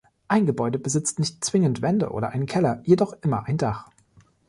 [0.27, 3.87] Ein Gebäude besitzt nicht zwingend Wände oder einen Keller, jedoch immer ein Dach.